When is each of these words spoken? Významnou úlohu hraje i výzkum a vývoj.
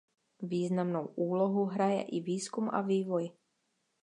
Významnou 0.41 1.05
úlohu 1.05 1.65
hraje 1.65 2.01
i 2.01 2.19
výzkum 2.21 2.69
a 2.69 2.81
vývoj. 2.81 3.29